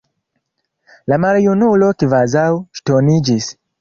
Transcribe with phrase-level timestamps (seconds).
[1.13, 2.47] La maljunulo kvazaŭ
[2.81, 3.53] ŝtoniĝis.